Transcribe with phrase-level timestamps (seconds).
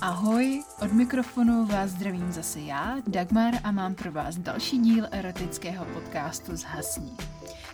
[0.00, 5.84] Ahoj, od mikrofonu vás zdravím zase já, Dagmar, a mám pro vás další díl erotického
[5.84, 7.12] podcastu Zhasni.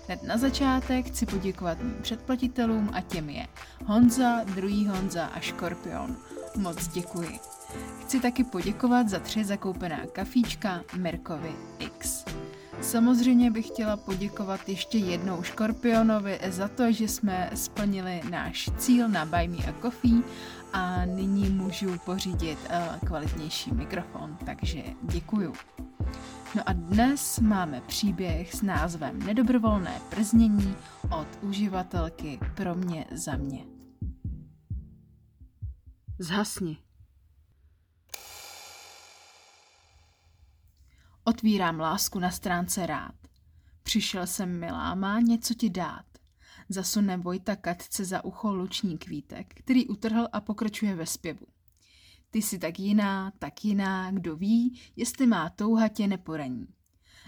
[0.07, 3.47] Hned na začátek chci poděkovat mým předplatitelům a těm je
[3.87, 6.17] Honza, druhý Honza a Škorpion.
[6.57, 7.39] Moc děkuji.
[8.01, 12.25] Chci taky poděkovat za tři zakoupená kafíčka Mirkovi X.
[12.81, 19.27] Samozřejmě bych chtěla poděkovat ještě jednou Škorpionovi za to, že jsme splnili náš cíl na
[19.27, 20.23] Buy Me a Coffee
[20.73, 25.53] a nyní můžu pořídit uh, kvalitnější mikrofon, takže děkuju.
[26.57, 30.77] No a dnes máme příběh s názvem Nedobrovolné prznění
[31.11, 33.65] od uživatelky pro mě za mě.
[36.19, 36.79] Zhasni.
[41.25, 43.15] Otvírám lásku na stránce rád.
[43.83, 46.12] Přišel jsem, milá, má něco ti dát.
[46.69, 51.47] Zasune Vojta Katce za ucho luční kvítek, který utrhl a pokračuje ve zpěvu.
[52.31, 56.67] Ty jsi tak jiná, tak jiná, kdo ví, jestli má touha tě neporení.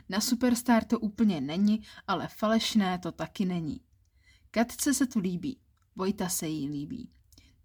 [0.09, 3.81] Na Superstar to úplně není, ale falešné to taky není.
[4.51, 5.61] Katce se tu líbí,
[5.97, 7.11] Vojta se jí líbí.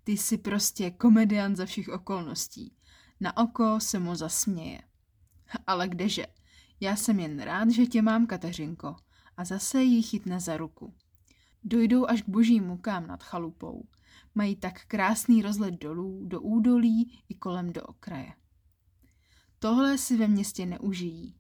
[0.04, 2.74] Ty jsi prostě komedian za všech okolností.
[3.20, 4.82] Na oko se mu zasměje.
[5.68, 6.26] Ale kdeže?
[6.80, 8.96] Já jsem jen rád, že tě mám, Kateřinko.
[9.38, 10.94] A zase jí chytne za ruku.
[11.64, 13.88] Dojdou až k božím mukám nad chalupou.
[14.36, 18.34] Mají tak krásný rozhled dolů, do údolí i kolem do okraje.
[19.60, 21.36] Tohle si ve městě neužijí.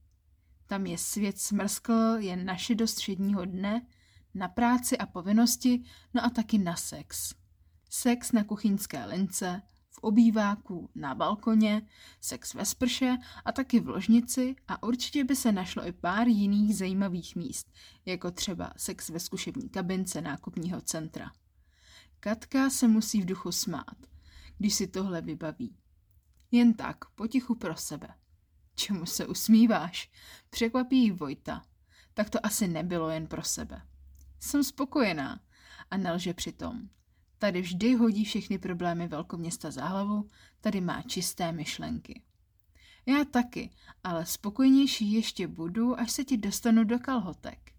[0.68, 3.88] Tam je svět smrskl jen naše do středního dne,
[4.34, 7.34] na práci a povinnosti, no a taky na sex.
[7.90, 9.62] Sex na kuchyňské lince,
[10.02, 11.82] obýváku, na balkoně,
[12.22, 16.78] sex ve sprše a taky v ložnici a určitě by se našlo i pár jiných
[16.78, 17.72] zajímavých míst,
[18.06, 21.32] jako třeba sex ve zkušební kabince nákupního centra.
[22.20, 23.96] Katka se musí v duchu smát,
[24.58, 25.78] když si tohle vybaví.
[26.52, 28.08] Jen tak, potichu pro sebe.
[28.76, 30.12] Čemu se usmíváš?
[30.50, 31.62] Překvapí jí Vojta.
[32.14, 33.82] Tak to asi nebylo jen pro sebe.
[34.40, 35.40] Jsem spokojená
[35.92, 36.90] a nelže přitom.
[37.40, 40.30] Tady vždy hodí všechny problémy velkoměsta za hlavu,
[40.62, 42.22] tady má čisté myšlenky.
[43.06, 43.70] Já taky,
[44.04, 47.72] ale spokojnější ještě budu, až se ti dostanu do kalhotek.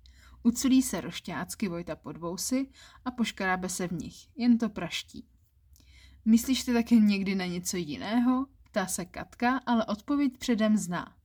[0.42, 2.68] Ucelí se rošťácky Vojta pod vousy
[3.04, 5.26] a poškarábe se v nich, jen to praští.
[6.24, 8.46] Myslíš ty také někdy na něco jiného?
[8.62, 11.16] Ptá se Katka, ale odpověď předem zná.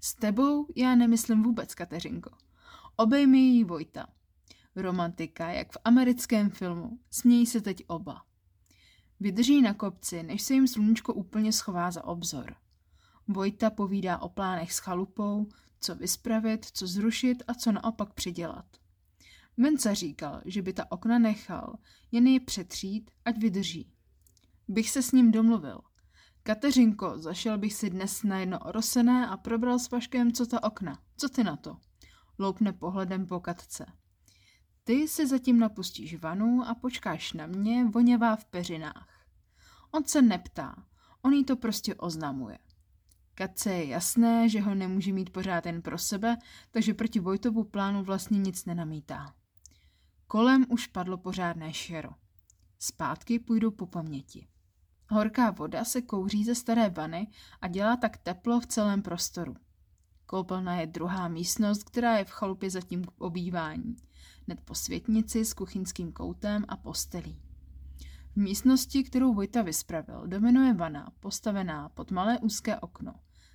[0.00, 2.30] S tebou já nemyslím vůbec, Kateřinko.
[2.96, 4.06] Obejmi jí Vojta.
[4.76, 6.98] Romantika, jak v americkém filmu.
[7.10, 8.22] Smějí se teď oba.
[9.20, 12.56] Vydrží na kopci, než se jim sluníčko úplně schová za obzor.
[13.28, 15.48] Vojta povídá o plánech s chalupou,
[15.80, 18.66] co vyspravit, co zrušit a co naopak přidělat.
[19.56, 21.76] Vence říkal, že by ta okna nechal,
[22.12, 23.92] jen je přetřít, ať vydrží.
[24.68, 25.80] Bych se s ním domluvil.
[26.42, 30.98] Kateřinko, zašel bych si dnes na jedno rosené a probral s Vaškem, co ta okna.
[31.16, 31.76] Co ty na to?
[32.38, 33.86] Loupne pohledem po katce.
[34.86, 39.08] Ty si zatím napustíš vanu a počkáš na mě, voněvá v peřinách.
[39.90, 40.84] On se neptá,
[41.22, 42.58] on jí to prostě oznamuje.
[43.34, 46.38] Katce je jasné, že ho nemůže mít pořád jen pro sebe,
[46.70, 49.34] takže proti Vojtovu plánu vlastně nic nenamítá.
[50.26, 52.10] Kolem už padlo pořádné šero.
[52.78, 54.48] Zpátky půjdu po paměti.
[55.08, 57.26] Horká voda se kouří ze staré vany
[57.60, 59.56] a dělá tak teplo v celém prostoru.
[60.26, 63.96] Koupelna je druhá místnost, která je v chalupě zatím k obývání.
[64.46, 67.40] Hned po světnici s kuchyňským koutem a postelí.
[68.32, 73.14] V místnosti, kterou Vojta vyspravil, dominuje vana, postavená pod malé úzké okno,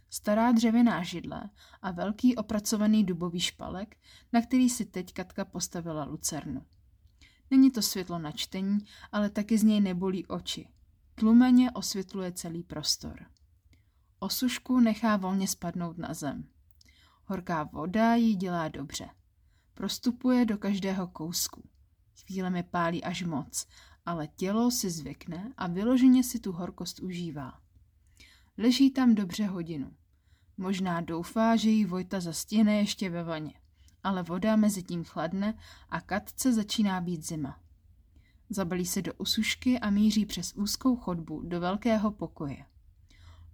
[0.09, 1.49] stará dřevěná židle
[1.81, 3.97] a velký opracovaný dubový špalek,
[4.33, 6.65] na který si teď Katka postavila lucernu.
[7.51, 8.77] Není to světlo na čtení,
[9.11, 10.67] ale taky z něj nebolí oči.
[11.15, 13.25] Tlumeně osvětluje celý prostor.
[14.19, 16.47] Osušku nechá volně spadnout na zem.
[17.31, 19.09] Horká voda jí dělá dobře.
[19.73, 21.63] Prostupuje do každého kousku.
[22.49, 23.67] mi pálí až moc,
[24.05, 27.59] ale tělo si zvykne a vyloženě si tu horkost užívá.
[28.57, 29.91] Leží tam dobře hodinu.
[30.57, 33.53] Možná doufá, že jí Vojta zastěhne ještě ve vaně,
[34.03, 35.57] ale voda mezi tím chladne
[35.89, 37.59] a katce začíná být zima.
[38.49, 42.65] Zabalí se do usušky a míří přes úzkou chodbu do velkého pokoje.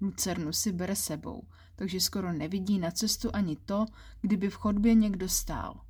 [0.01, 3.85] Lucernu si bere sebou, takže skoro nevidí na cestu ani to,
[4.21, 5.81] kdyby v chodbě někdo stál.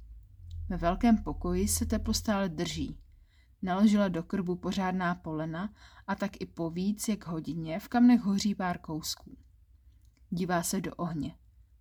[0.70, 2.98] Ve velkém pokoji se teplo stále drží.
[3.62, 5.74] Naložila do krbu pořádná polena
[6.08, 9.38] a tak i po víc jak hodině v kamnech hoří pár kousků.
[10.30, 11.36] Dívá se do ohně.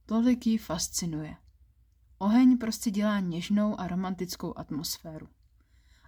[0.06, 1.36] Tolik ji fascinuje.
[2.18, 5.28] Oheň prostě dělá něžnou a romantickou atmosféru.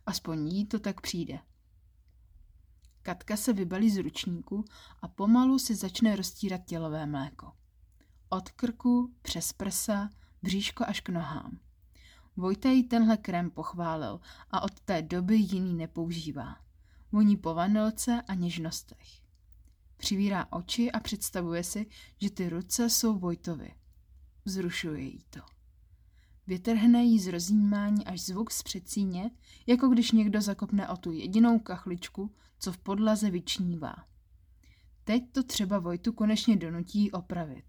[0.06, 1.38] Aspoň jí to tak přijde.
[3.08, 4.64] Katka se vybalí z ručníku
[5.02, 7.52] a pomalu si začne roztírat tělové mléko.
[8.28, 10.10] Od krku, přes prsa,
[10.42, 11.58] bříško až k nohám.
[12.36, 14.20] Vojta jí tenhle krém pochválil
[14.50, 16.56] a od té doby jiný nepoužívá.
[17.12, 19.08] Voní po vanilce a něžnostech.
[19.96, 21.86] Přivírá oči a představuje si,
[22.20, 23.74] že ty ruce jsou Vojtovi.
[24.44, 25.40] Vzrušuje jí to.
[26.46, 29.30] Vytrhne jí z rozjímání až zvuk z předsíně,
[29.66, 33.94] jako když někdo zakopne o tu jedinou kachličku, co v podlaze vyčnívá.
[35.04, 37.64] Teď to třeba Vojtu konečně donutí opravit,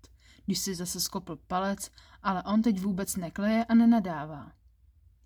[0.45, 1.91] když si zase skopl palec,
[2.24, 4.51] ale on teď vůbec nekleje a nenadává.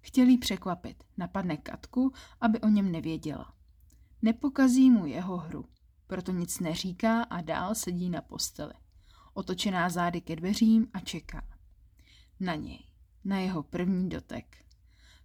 [0.01, 3.53] Chtěl jí překvapit, napadne Katku, aby o něm nevěděla.
[4.21, 5.65] Nepokazí mu jeho hru,
[6.07, 8.73] proto nic neříká a dál sedí na posteli.
[9.33, 11.47] Otočená zády ke dveřím a čeká.
[12.39, 12.79] Na něj,
[13.25, 14.65] na jeho první dotek.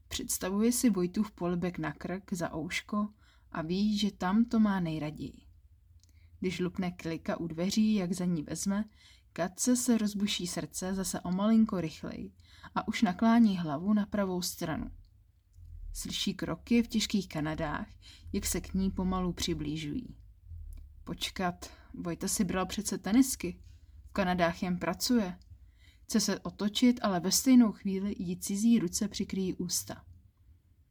[0.09, 3.09] Představuje si Vojtův polibek na krk za ouško
[3.53, 5.43] a ví, že tam to má nejraději.
[6.41, 8.85] Když lupne klika u dveří, jak za ní vezme,
[9.33, 12.33] Katce se rozbuší srdce zase o malinko rychleji
[12.75, 14.91] a už naklání hlavu na pravou stranu.
[15.93, 17.89] Slyší kroky v těžkých kanadách,
[18.33, 20.17] jak se k ní pomalu přiblížují.
[21.05, 23.61] Počkat, Vojta si bral přece tenisky.
[24.05, 25.39] V Kanadách jen pracuje.
[26.05, 30.05] Chce se otočit, ale ve stejnou chvíli jí cizí ruce přikryjí ústa.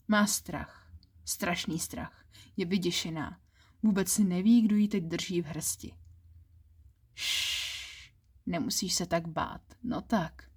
[0.08, 0.87] Má strach.
[1.28, 2.26] Strašný strach.
[2.58, 3.40] Je vyděšená.
[3.84, 5.94] Vůbec neví, kdo jí teď drží v hrsti.
[7.16, 8.14] Šš,
[8.46, 9.62] nemusíš se tak bát.
[9.84, 10.50] No tak,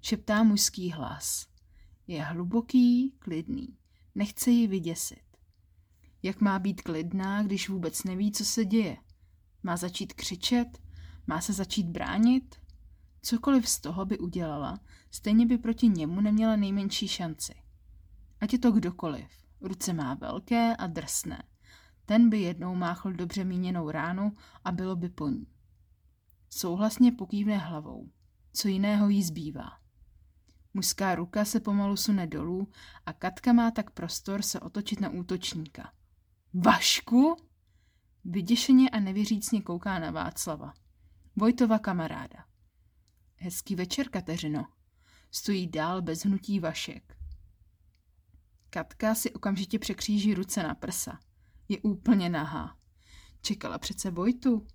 [0.00, 1.46] šeptá mužský hlas.
[2.06, 3.78] Je hluboký, klidný.
[4.14, 5.24] Nechce ji vyděsit.
[6.22, 8.96] Jak má být klidná, když vůbec neví, co se děje?
[9.62, 10.78] Má začít křičet?
[11.26, 12.56] Má se začít bránit?
[13.22, 14.80] Cokoliv z toho by udělala,
[15.10, 17.54] stejně by proti němu neměla nejmenší šanci.
[18.40, 19.45] Ať je to kdokoliv.
[19.60, 21.42] Ruce má velké a drsné.
[22.06, 25.46] Ten by jednou máchl dobře míněnou ránu a bylo by po ní.
[26.50, 28.10] Souhlasně pokývne hlavou.
[28.52, 29.70] Co jiného jí zbývá.
[30.74, 32.68] Mužská ruka se pomalu sune dolů
[33.06, 35.92] a Katka má tak prostor se otočit na útočníka.
[36.54, 37.36] Vašku?
[38.24, 40.74] Vyděšeně a nevěřícně kouká na Václava.
[41.36, 42.44] Vojtova kamaráda.
[43.36, 44.66] Hezký večer, Kateřino.
[45.30, 47.16] Stojí dál bez hnutí Vašek.
[48.70, 51.18] Katka si okamžitě překříží ruce na prsa.
[51.68, 52.76] Je úplně nahá.
[53.42, 54.66] Čekala přece Vojtu.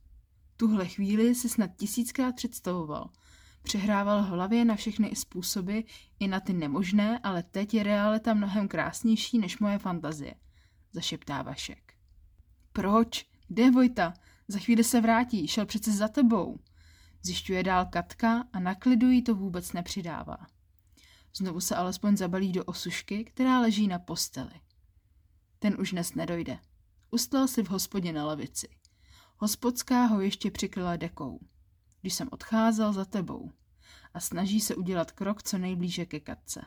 [0.58, 3.10] Tuhle chvíli si snad tisíckrát představoval.
[3.64, 5.80] Přehrával hlavě na všechny způsoby,
[6.20, 10.36] i na ty nemožné, ale teď je realita mnohem krásnější než moje fantazie,
[10.94, 11.94] zašeptá Vašek.
[12.74, 13.26] Proč?
[13.48, 14.14] Kde Vojta?
[14.48, 16.60] Za chvíli se vrátí, šel přece za tebou.
[17.24, 20.38] Zjišťuje dál Katka a na klidu jí to vůbec nepřidává.
[21.38, 24.62] Znovu se alespoň zabalí do osušky, která leží na posteli.
[25.60, 26.60] Ten už dnes nedojde.
[27.12, 28.68] Ustal si v hospodě na lavici.
[29.38, 31.40] Hospodská ho ještě přikryla dekou.
[32.02, 33.52] Když jsem odcházel za tebou.
[34.14, 36.66] A snaží se udělat krok co nejblíže ke Katce.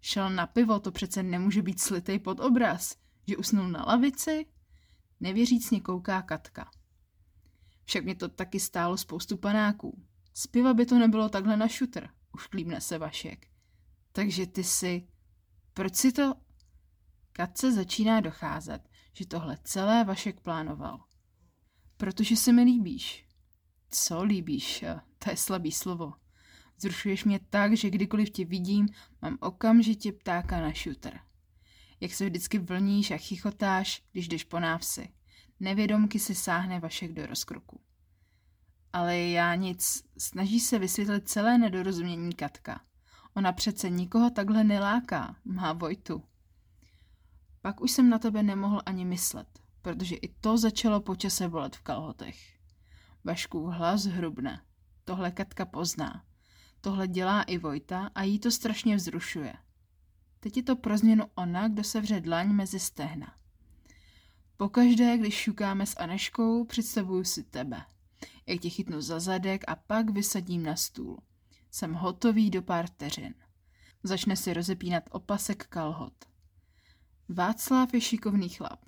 [0.00, 2.96] Šel na pivo, to přece nemůže být slitej pod obraz.
[3.26, 4.46] Že usnul na lavici?
[5.20, 6.70] Nevěřícně kouká Katka.
[7.84, 10.02] Však mě to taky stálo spoustu panáků.
[10.34, 13.46] Z piva by to nebylo takhle na šutr, už klíbne se Vašek.
[14.12, 15.08] Takže ty si...
[15.74, 16.34] Proč si to...
[17.32, 21.04] Katce začíná docházet, že tohle celé Vašek plánoval.
[21.96, 23.26] Protože se mi líbíš.
[23.90, 24.84] Co líbíš?
[25.18, 26.12] To je slabý slovo.
[26.78, 28.88] Zrušuješ mě tak, že kdykoliv tě vidím,
[29.22, 31.18] mám okamžitě ptáka na šutr
[32.00, 35.08] jak se vždycky vlníš a chichotáš, když jdeš po návsi.
[35.60, 37.80] Nevědomky si sáhne Vašek do rozkroku.
[38.96, 42.80] Ale já nic, snaží se vysvětlit celé nedorozumění Katka.
[43.34, 46.22] Ona přece nikoho takhle neláká, má Vojtu.
[47.62, 49.48] Pak už jsem na tebe nemohl ani myslet,
[49.82, 52.36] protože i to začalo počase volet v kalhotech.
[53.24, 54.60] Vaškův hlas hrubne.
[55.04, 56.24] Tohle Katka pozná.
[56.80, 59.54] Tohle dělá i Vojta a jí to strašně vzrušuje.
[60.40, 63.34] Teď je to pro změnu ona, kdo se vře dlaň mezi stehna.
[64.56, 67.82] Pokaždé, když šukáme s Aneškou, představuju si tebe.
[68.46, 71.18] Jak tě chytnu za zadek a pak vysadím na stůl.
[71.70, 73.34] Jsem hotový do pár vteřin.
[74.02, 76.24] Začne si rozepínat opasek kalhot.
[77.28, 78.84] Václav je šikovný chlap.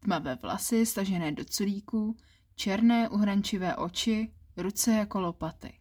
[0.00, 2.16] Tmavé vlasy stažené do culíků,
[2.54, 5.78] černé uhrančivé oči, ruce jako lopaty.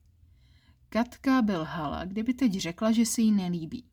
[0.89, 3.89] Katka byl hala, kdyby teď řekla, že se jí nelíbí.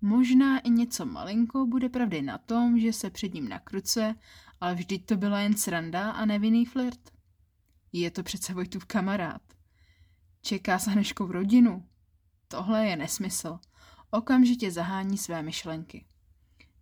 [0.00, 4.14] Možná i něco malinko bude pravdy na tom, že se před ním nakruce,
[4.60, 7.13] ale vždyť to byla jen sranda a nevinný flirt.
[7.96, 9.42] Je to přece Vojtův kamarád.
[10.42, 11.88] Čeká s Haneškou rodinu.
[12.48, 13.58] Tohle je nesmysl.
[14.10, 16.06] Okamžitě zahání své myšlenky.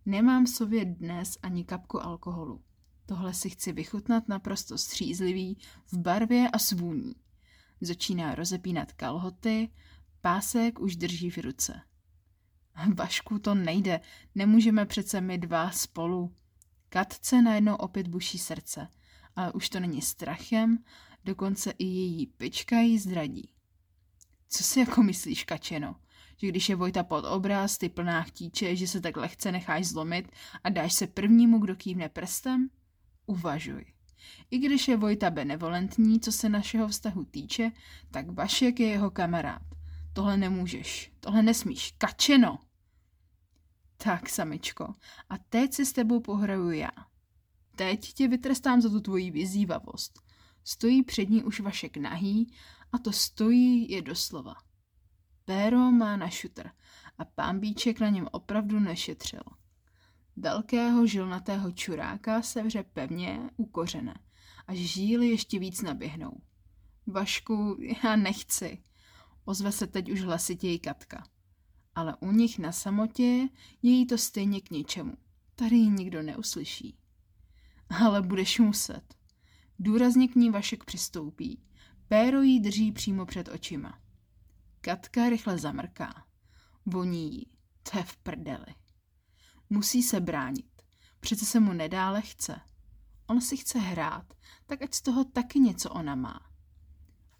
[0.05, 2.63] Nemám v sobě dnes ani kapku alkoholu.
[3.05, 7.15] Tohle si chci vychutnat naprosto střízlivý, v barvě a svůní.
[7.81, 9.69] Začíná rozepínat kalhoty,
[10.21, 11.81] pásek už drží v ruce.
[12.93, 14.01] Vašku, to nejde,
[14.35, 16.35] nemůžeme přece my dva spolu.
[16.89, 18.87] Katce najednou opět buší srdce,
[19.35, 20.83] ale už to není strachem,
[21.25, 23.49] dokonce i její pička jí zradí.
[24.47, 25.95] Co si jako myslíš, kačeno?
[26.37, 30.31] Že když je Vojta pod obraz, ty plná chtíče, že se tak lehce necháš zlomit
[30.63, 32.69] a dáš se prvnímu, kdo kývne prstem?
[33.25, 33.85] Uvažuj.
[34.51, 37.71] I když je Vojta benevolentní, co se našeho vztahu týče,
[38.11, 39.61] tak Vašek je jeho kamarád.
[40.13, 42.59] Tohle nemůžeš, tohle nesmíš, kačeno!
[43.97, 44.93] Tak, samičko,
[45.29, 46.89] a teď si s tebou pohraju já.
[47.75, 50.19] Teď tě vytrestám za tu tvoji vyzývavost.
[50.63, 52.53] Stojí před ní už Vašek nahý
[52.91, 54.53] a to stojí je doslova.
[55.45, 56.69] Péro má na šutr
[57.17, 59.43] a pán Bíček na něm opravdu nešetřil.
[60.35, 64.19] Velkého žilnatého čuráka sevře pevně u kořene,
[64.67, 66.41] až žíly ještě víc naběhnou.
[67.07, 68.83] Vašku, já nechci,
[69.45, 71.23] ozve se teď už hlasitěji Katka.
[71.95, 73.47] Ale u nich na samotě
[73.81, 75.13] je jí to stejně k ničemu.
[75.55, 76.97] Tady ji nikdo neuslyší.
[78.01, 79.15] Ale budeš muset.
[79.79, 81.63] Důrazně k ní Vašek přistoupí.
[82.07, 83.99] Péro jí drží přímo před očima.
[84.81, 86.25] Katka rychle zamrká.
[86.85, 87.51] Voní jí.
[87.91, 88.75] To je v prdeli.
[89.69, 90.81] Musí se bránit.
[91.19, 92.61] Přece se mu nedá lehce.
[93.27, 94.33] On si chce hrát,
[94.65, 96.39] tak ať z toho taky něco ona má.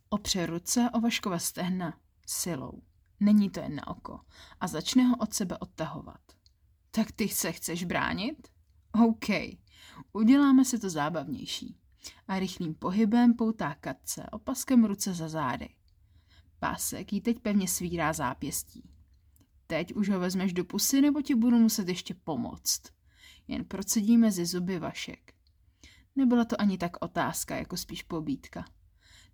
[0.10, 2.82] Opře ruce o Vaškova stehna silou.
[3.20, 4.20] Není to jen na oko.
[4.60, 6.22] A začne ho od sebe odtahovat.
[6.92, 8.48] Tak ty se chceš bránit?
[9.06, 9.30] OK.
[10.14, 11.78] Uděláme si to zábavnější.
[12.28, 15.70] A rychlým pohybem poutá katce opaskem ruce za zády.
[16.60, 18.90] Pásek jí teď pevně svírá zápěstí.
[19.68, 22.82] Teď už ho vezmeš do pusy, nebo ti budu muset ještě pomoct.
[23.48, 25.34] Jen procedí mezi zuby Vašek.
[26.16, 28.66] Nebyla to ani tak otázka, jako spíš pobídka.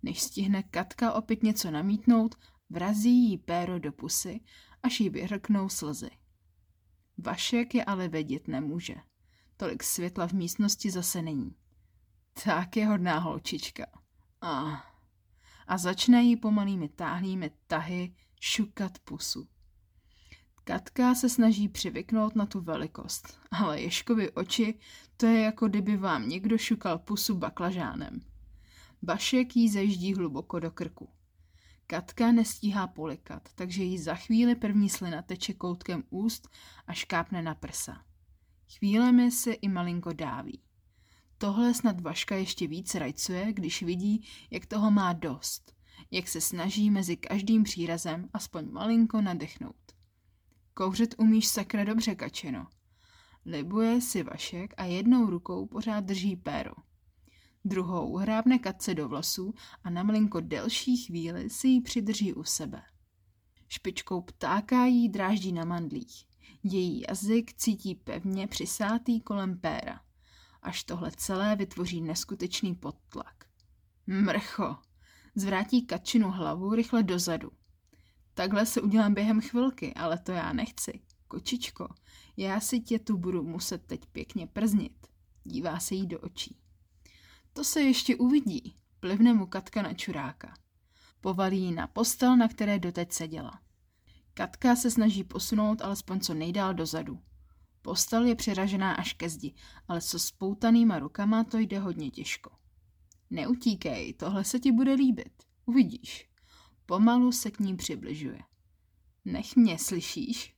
[0.04, 2.36] Než stihne Katka opět něco namítnout,
[2.70, 4.40] vrazí jí péro do pusy,
[4.84, 6.10] až jí vyhrknou slzy.
[7.18, 8.96] Vašek je ale vědět nemůže.
[9.60, 11.56] Tolik světla v místnosti zase není.
[12.44, 13.86] Tak je hodná holčička.
[14.42, 14.84] A,
[15.68, 19.48] a začne jí pomalými táhlými tahy šukat pusu.
[20.64, 24.80] Katka se snaží přivyknout na tu velikost, ale Ješkovi oči,
[25.18, 28.22] to je jako kdyby vám někdo šukal pusu baklažánem.
[29.02, 31.10] Bašek jí zajíždí hluboko do krku.
[31.88, 36.50] Katka nestíhá polikat, takže jí za chvíli první slina teče koutkem úst
[36.88, 38.09] a škápne na prsa.
[38.78, 40.62] Chvílemi se i malinko dáví.
[41.38, 45.76] Tohle snad Vaška ještě víc rajcuje, když vidí, jak toho má dost,
[46.12, 49.92] jak se snaží mezi každým přírazem aspoň malinko nadechnout.
[50.74, 52.68] Kouřit umíš sakra dobře, kačeno.
[53.46, 56.74] Libuje si Vašek a jednou rukou pořád drží péro.
[57.66, 62.82] Druhou hrábne katce do vlasů a na malinko delší chvíli si ji přidrží u sebe.
[63.68, 66.29] Špičkou ptáka jí dráždí na mandlích.
[66.64, 70.02] Její jazyk cítí pevně přisátý kolem péra.
[70.62, 73.46] Až tohle celé vytvoří neskutečný podtlak.
[74.08, 74.76] Mrcho!
[75.36, 77.52] Zvrátí kačinu hlavu rychle dozadu.
[78.34, 81.02] Takhle se udělám během chvilky, ale to já nechci.
[81.28, 81.88] Kočičko,
[82.38, 85.08] já si tě tu budu muset teď pěkně prznit.
[85.44, 86.58] Dívá se jí do očí.
[87.54, 90.54] To se ještě uvidí, plivne mu Katka na čuráka.
[91.22, 93.62] Povalí ji na postel, na které doteď seděla.
[94.40, 97.20] Katka se snaží posunout alespoň co nejdál dozadu.
[97.82, 99.54] Postel je přiražená až ke zdi,
[99.88, 102.52] ale so spoutanýma rukama to jde hodně těžko.
[103.30, 105.44] Neutíkej, tohle se ti bude líbit.
[105.66, 106.30] Uvidíš.
[106.86, 108.40] Pomalu se k ní přibližuje.
[109.26, 110.56] Nech mě, slyšíš?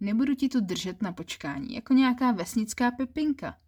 [0.00, 3.58] Nebudu ti tu držet na počkání, jako nějaká vesnická pepinka.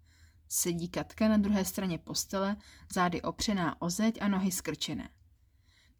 [0.48, 2.56] Sedí Katka na druhé straně postele,
[2.92, 5.10] zády opřená o zeď a nohy skrčené.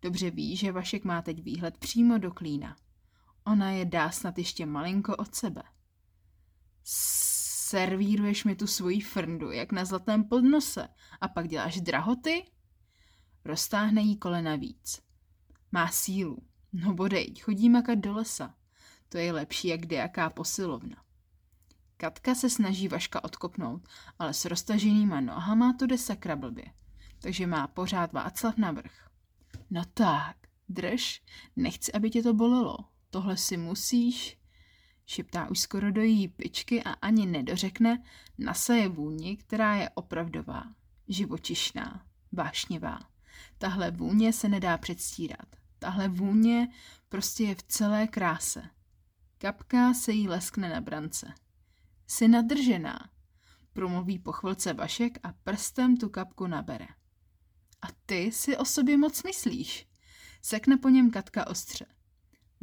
[0.02, 2.76] Dobře ví, že Vašek má teď výhled přímo do klína.
[3.46, 5.62] Ona je dá snad ještě malinko od sebe.
[6.84, 10.88] Servíruješ mi tu svoji frndu, jak na zlatém podnose,
[11.20, 12.50] a pak děláš drahoty?
[13.44, 15.02] Roztáhne jí kolena víc.
[15.72, 16.38] Má sílu.
[16.72, 18.54] No bodej, chodí makat do lesa.
[19.08, 20.96] To je lepší jak jaká posilovna.
[21.96, 23.88] Katka se snaží Vaška odkopnout,
[24.18, 26.64] ale s roztaženýma nohama to jde sakra blbě.
[27.22, 29.08] Takže má pořád Václav navrh.
[29.70, 30.36] No tak,
[30.68, 31.22] drž,
[31.56, 32.95] nechci, aby tě to bolelo.
[33.10, 34.38] Tohle si musíš,
[35.06, 38.02] šeptá už skoro do její pičky a ani nedořekne,
[38.38, 40.64] nasaje vůni, která je opravdová,
[41.08, 42.98] živočišná, vášnivá.
[43.58, 45.56] Tahle vůně se nedá předstírat.
[45.78, 46.68] Tahle vůně
[47.08, 48.70] prostě je v celé kráse.
[49.38, 51.34] Kapka se jí leskne na brance.
[52.06, 53.10] Jsi nadržená.
[53.72, 56.86] Promluví po chvilce Vašek a prstem tu kapku nabere.
[57.82, 59.86] A ty si o sobě moc myslíš?
[60.42, 61.86] Sekne po něm Katka ostře.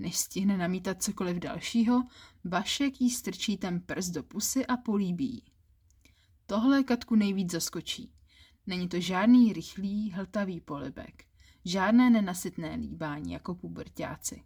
[0.03, 2.03] Než stihne namítat cokoliv dalšího,
[2.43, 5.43] Vašek jí strčí ten prst do pusy a políbí.
[6.45, 8.13] Tohle Katku nejvíc zaskočí.
[8.67, 11.25] Není to žádný rychlý, hltavý polibek.
[11.65, 14.43] Žádné nenasytné líbání jako pubertáci.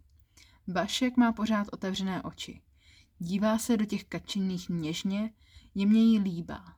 [0.66, 2.62] Vašek má pořád otevřené oči.
[3.18, 5.32] Dívá se do těch kačinných něžně,
[5.74, 6.76] jemně jí líbá.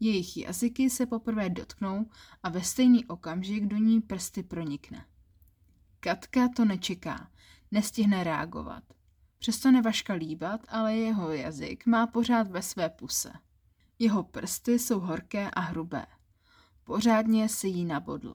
[0.00, 2.06] Jejich jazyky se poprvé dotknou
[2.42, 5.06] a ve stejný okamžik do ní prsty pronikne.
[6.00, 7.30] Katka to nečeká,
[7.76, 8.82] nestihne reagovat.
[9.38, 13.32] Přestane Vaška líbat, ale jeho jazyk má pořád ve své puse.
[13.98, 16.06] Jeho prsty jsou horké a hrubé.
[16.84, 18.34] Pořádně si jí nabodl.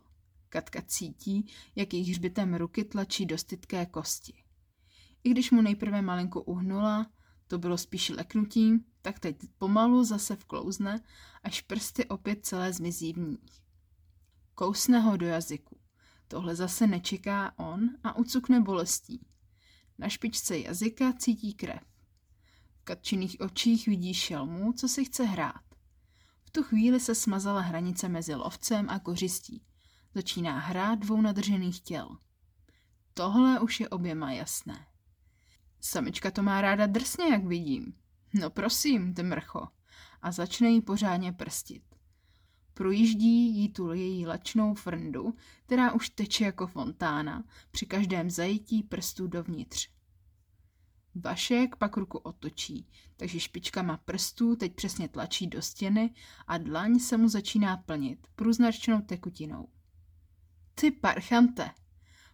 [0.50, 1.46] Katka cítí,
[1.76, 4.34] jak jejich hřbitem ruky tlačí do stytké kosti.
[5.24, 7.12] I když mu nejprve malinko uhnula,
[7.48, 11.02] to bylo spíš leknutím, tak teď pomalu zase vklouzne,
[11.44, 13.62] až prsty opět celé zmizí v nich.
[14.56, 15.78] Kousne ho do jazyku.
[16.28, 19.31] Tohle zase nečeká on a ucukne bolestí.
[20.02, 21.80] Na špičce jazyka cítí krev.
[22.76, 25.62] V katčiných očích vidí šelmu, co si chce hrát.
[26.44, 29.66] V tu chvíli se smazala hranice mezi lovcem a kořistí.
[30.16, 32.18] Začíná hra dvou nadržených těl.
[33.14, 34.88] Tohle už je oběma jasné.
[35.82, 37.94] Samička to má ráda drsně, jak vidím.
[38.34, 39.68] No prosím, ty mrcho.
[40.22, 41.91] A začne jí pořádně prstit.
[42.74, 45.34] Projíždí jí tu její lačnou frndu,
[45.66, 49.90] která už teče jako fontána při každém zajetí prstů dovnitř.
[51.16, 52.88] Vašek pak ruku otočí,
[53.18, 56.14] takže špičkama prstů teď přesně tlačí do stěny
[56.48, 59.68] a dlaň se mu začíná plnit průznačnou tekutinou.
[60.76, 61.72] Ty parchante,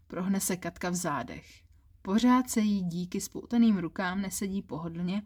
[0.08, 1.64] prohne se Katka v zádech.
[2.02, 5.22] Pořád se jí díky spoutaným rukám nesedí pohodlně,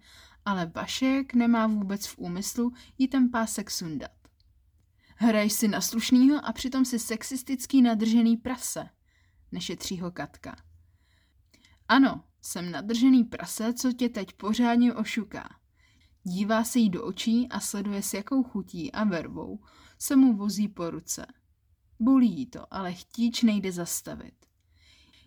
[0.45, 4.20] ale Vašek nemá vůbec v úmyslu jí ten pásek sundat.
[5.23, 8.89] Hraješ si na slušnýho a přitom si sexistický nadržený prase,
[9.51, 10.55] nešetří ho Katka.
[11.87, 15.49] Ano, jsem nadržený prase, co tě teď pořádně ošuká.
[16.23, 19.59] Dívá se jí do očí a sleduje s jakou chutí a vervou
[19.99, 21.25] se mu vozí po ruce.
[21.99, 24.45] Bolí jí to, ale chtíč nejde zastavit.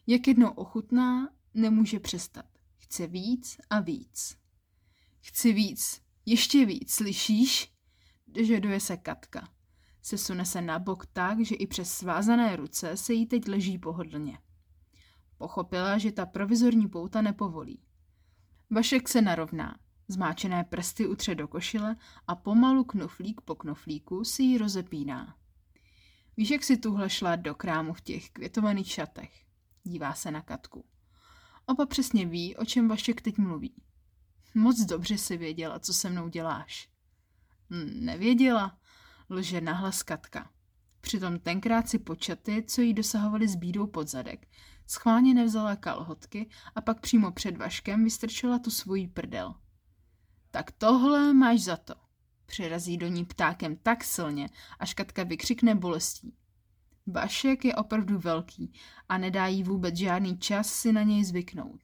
[0.07, 2.47] Jak jednou ochutná, nemůže přestat.
[2.77, 4.37] Chce víc a víc.
[5.21, 7.73] Chci víc, ještě víc, slyšíš?
[8.27, 9.54] Dožaduje se Katka.
[10.07, 14.38] Sesune se na bok tak, že i přes svázané ruce se jí teď leží pohodlně.
[15.38, 17.83] Pochopila, že ta provizorní pouta nepovolí.
[18.71, 24.59] Vašek se narovná, zmáčené prsty utře do košile a pomalu knoflík po knoflíku si ji
[24.59, 25.37] rozepíná.
[26.37, 29.45] Víš, jak si tuhle šla do krámu v těch květovaných šatech?
[29.85, 30.85] Dívá se na Katku.
[31.67, 33.75] Opa přesně ví, o čem Vašek teď mluví.
[34.55, 36.88] Moc dobře si věděla, co se mnou děláš.
[37.71, 38.79] Hm, nevěděla,
[39.29, 40.51] lže nahlas Katka.
[41.01, 44.49] Přitom tenkrát si počaty, co jí dosahovaly s bídou pod zadek,
[44.87, 49.55] schválně nevzala kalhotky a pak přímo před Vaškem vystrčila tu svoji prdel.
[50.51, 51.95] Tak tohle máš za to.
[52.47, 56.35] Přirazí do ní ptákem tak silně, až Katka vykřikne bolestí.
[57.07, 58.73] Vašek je opravdu velký
[59.09, 61.81] a nedá jí vůbec žádný čas si na něj zvyknout.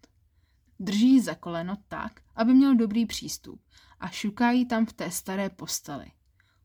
[0.81, 3.63] Drží za koleno tak, aby měl dobrý přístup
[4.01, 6.13] a šuká jí tam v té staré posteli.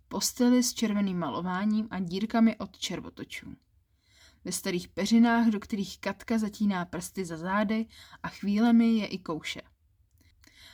[0.08, 3.56] Posteli s červeným malováním a dírkami od červotočů.
[4.46, 7.86] Ve starých peřinách, do kterých Katka zatíná prsty za zády
[8.24, 9.62] a chvílemi je i kouše.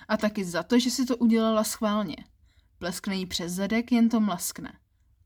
[0.07, 2.15] A taky za to, že si to udělala schválně.
[2.77, 4.79] Pleskne jí přes zadek, jen to mlaskne.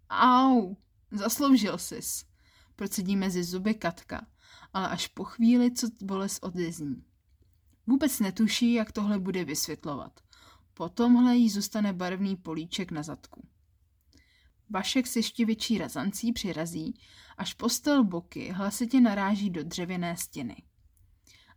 [0.10, 0.76] Au,
[1.12, 2.26] zasloužil sis
[2.76, 4.28] procedí mezi zuby Katka,
[4.74, 7.04] ale až po chvíli, co bolest odezní.
[7.88, 10.20] Vůbec netuší, jak tohle bude vysvětlovat.
[10.74, 13.48] Po tomhle jí zůstane barevný políček na zadku.
[14.69, 16.99] Vašek se ještě větší razancí přirazí,
[17.38, 20.56] až postel boky hlasitě naráží do dřevěné stěny.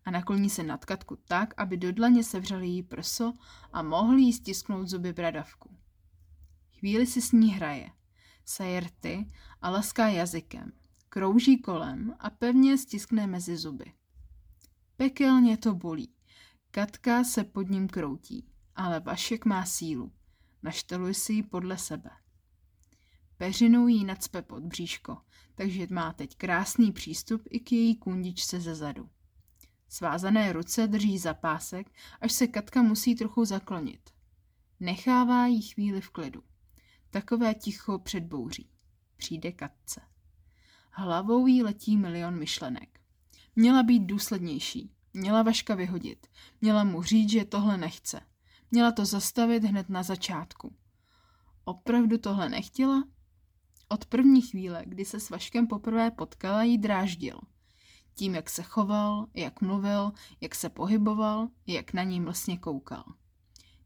[0.04, 3.32] A nakloní se nad Katku tak, aby do dlaně sevřel její prso
[3.72, 5.76] a mohl jí stisknout zuby bradavku.
[6.78, 7.90] Chvíli si s ní hraje,
[8.44, 9.30] sajerty
[9.62, 10.72] a laská jazykem,
[11.08, 13.92] krouží kolem a pevně stiskne mezi zuby.
[14.96, 16.14] Pekelně to bolí.
[16.70, 20.12] Katka se pod ním kroutí, ale Vašek má sílu.
[20.62, 22.10] Našteluje si ji podle sebe.
[23.38, 25.18] Peřinou jí nacpe pod bříško,
[25.54, 29.08] takže má teď krásný přístup i k její kundičce ze zadu.
[29.88, 34.10] Svázané ruce drží za pásek, až se Katka musí trochu zaklonit.
[34.80, 36.42] Nechává jí chvíli v klidu.
[37.10, 38.70] Takové ticho před bouří.
[39.16, 40.00] Přijde Katce.
[40.90, 43.00] Hlavou jí letí milion myšlenek.
[43.56, 44.92] Měla být důslednější.
[45.14, 46.26] Měla Vaška vyhodit.
[46.60, 48.20] Měla mu říct, že tohle nechce.
[48.70, 50.76] Měla to zastavit hned na začátku.
[51.64, 53.04] Opravdu tohle nechtěla?
[53.88, 57.40] Od první chvíle, kdy se s Vaškem poprvé potkala, jí dráždil.
[58.14, 63.04] Tím, jak se choval, jak mluvil, jak se pohyboval, jak na ní mlsně koukal.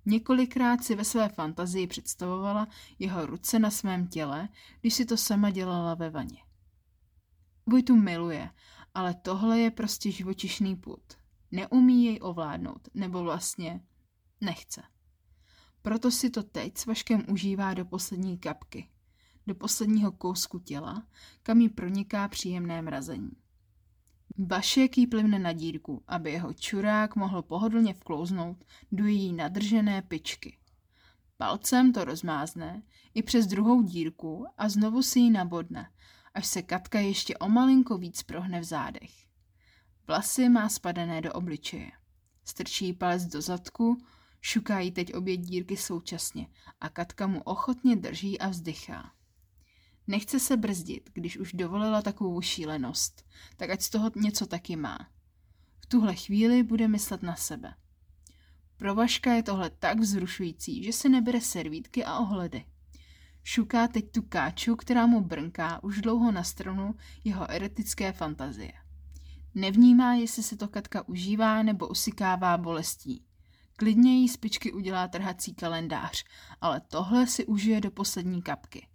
[0.06, 4.48] Několikrát si ve své fantazii představovala jeho ruce na svém těle,
[4.80, 6.38] když si to sama dělala ve vaně.
[7.66, 8.50] Vojtu miluje,
[8.94, 11.02] ale tohle je prostě živočišný put.
[11.50, 13.80] Neumí jej ovládnout, nebo vlastně
[14.40, 14.82] nechce.
[15.82, 18.88] Proto si to teď s Vaškem užívá do poslední kapky,
[19.46, 21.06] do posledního kousku těla,
[21.42, 23.30] kam jí proniká příjemné mrazení.
[24.38, 30.58] Vašek jí plivne na dírku, aby jeho čurák mohl pohodlně vklouznout do její nadržené pičky.
[31.36, 32.82] Palcem to rozmázne
[33.14, 35.90] i přes druhou dírku a znovu si ji nabodne,
[36.34, 39.26] až se Katka ještě o malinko víc prohne v zádech.
[40.06, 41.90] Vlasy má spadané do obličeje.
[42.44, 43.98] Strčí palec do zadku,
[44.40, 46.46] šukají teď obě dírky současně
[46.80, 49.12] a Katka mu ochotně drží a vzdychá.
[50.06, 54.98] Nechce se brzdit, když už dovolila takovou šílenost, tak ať z toho něco taky má.
[55.80, 57.74] V tuhle chvíli bude myslet na sebe.
[58.76, 62.64] Pro Vaška je tohle tak vzrušující, že se nebere servítky a ohledy.
[63.44, 68.72] Šuká teď tu káču, která mu brnká už dlouho na stranu jeho eretické fantazie.
[69.54, 73.24] Nevnímá, jestli se to Katka užívá nebo usikává bolestí.
[73.76, 76.24] Klidně jí z pičky udělá trhací kalendář,
[76.60, 78.88] ale tohle si užije do poslední kapky.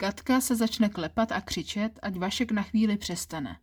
[0.00, 3.60] Katka se začne klepat a křičet, ať Vašek na chvíli přestane.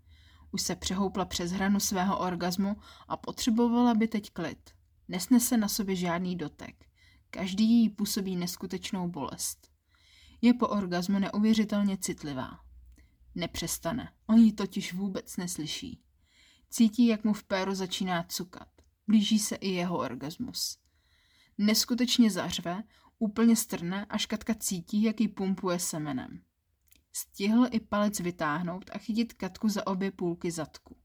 [0.52, 2.76] Už se přehoupla přes hranu svého orgazmu
[3.08, 4.72] a potřebovala by teď klid.
[5.08, 6.86] Nesnese na sobě žádný dotek.
[7.30, 9.72] Každý jí působí neskutečnou bolest.
[10.42, 12.60] Je po orgazmu neuvěřitelně citlivá.
[13.36, 16.02] Nepřestane, on ji totiž vůbec neslyší.
[16.70, 18.70] Cítí, jak mu v péru začíná cukat.
[19.08, 20.78] Blíží se i jeho orgasmus.
[21.58, 22.84] Neskutečně zařve,
[23.20, 26.42] úplně strne, až Katka cítí, jak ji pumpuje semenem.
[27.14, 30.98] Stihl i palec vytáhnout a chytit Katku za obě půlky zadku.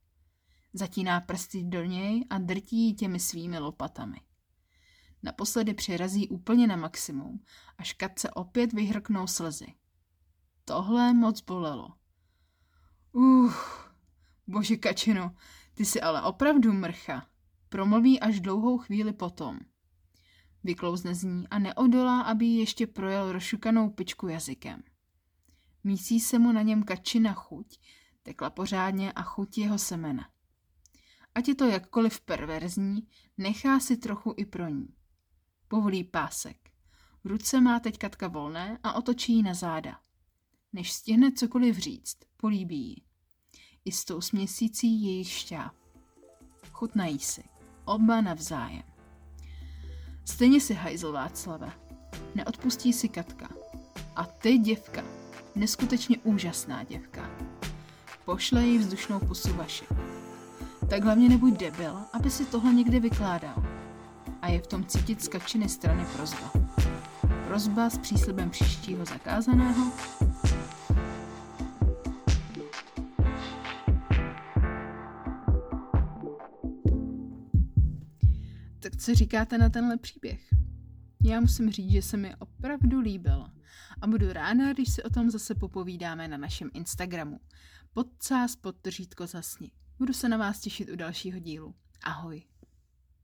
[0.73, 4.21] Zatíná prsty do něj a drtí ji těmi svými lopatami.
[5.23, 7.45] Naposledy přirazí úplně na maximum,
[7.79, 9.75] až Katce opět vyhrknou slzy.
[10.65, 11.89] Tohle moc bolelo.
[13.13, 13.55] Uh,
[14.47, 15.35] bože kačino,
[15.75, 17.27] ty jsi ale opravdu mrcha.
[17.69, 19.59] Promluví až dlouhou chvíli potom.
[20.65, 24.83] Vyklouzne z ní a neodolá, aby ji ještě projel rozšukanou pičku jazykem.
[25.85, 27.79] Mísí se mu na něm kačina chuť,
[28.23, 30.29] tekla pořádně a chuť jeho semena.
[31.35, 34.89] Ať je to jakkoliv perverzní, nechá si trochu i pro ní.
[35.69, 36.71] Povolí pásek.
[37.25, 40.01] V ruce má teď Katka volné a otočí ji na záda.
[40.73, 42.97] Než stihne cokoliv říct, políbí ji.
[43.85, 45.75] I s tou směsící jejich šťáv.
[46.73, 47.45] Chutnají si.
[47.85, 48.92] Oba navzájem.
[50.25, 51.73] Stejně si hajzl Václave.
[52.35, 53.49] Neodpustí si Katka.
[54.17, 55.03] A ty děvka.
[55.55, 57.31] Neskutečně úžasná děvka.
[58.25, 59.85] Pošle jí vzdušnou pusu vaši.
[60.91, 63.65] Tak hlavně nebuď debil, aby si tohle někde vykládal.
[64.43, 66.53] A je v tom cítit z Katčiny strany prozba.
[67.47, 69.93] Prozba s příslibem příštího zakázaného
[79.03, 80.41] co říkáte na tenhle příběh?
[81.25, 83.47] Já musím říct, že se mi opravdu líbil
[84.01, 87.41] a budu ráda, když si o tom zase popovídáme na našem Instagramu.
[87.93, 89.71] Podcás podtržítko zasni.
[89.99, 91.75] Budu se na vás těšit u dalšího dílu.
[92.03, 92.43] Ahoj.